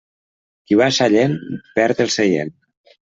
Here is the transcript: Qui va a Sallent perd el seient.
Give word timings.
Qui 0.71 0.77
va 0.79 0.87
a 0.87 0.95
Sallent 0.99 1.35
perd 1.77 2.03
el 2.07 2.11
seient. 2.17 2.55